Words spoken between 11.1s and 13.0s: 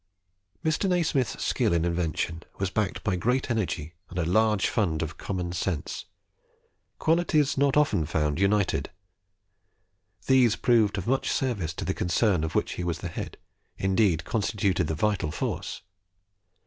service to the concern of which he was